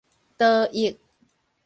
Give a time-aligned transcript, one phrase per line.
[0.39, 0.97] 多益